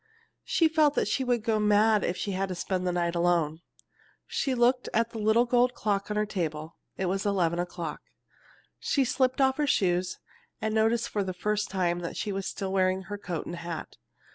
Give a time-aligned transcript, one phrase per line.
[0.43, 3.61] She felt that she would go mad if she had to spend the night alone.
[4.25, 6.75] She looked at the little gold clock on her table.
[6.97, 8.01] It was eleven o'clock.
[8.79, 10.17] She slipped off her shoes,
[10.59, 13.97] and noticed for the first time that she was still wearing her coat and hat.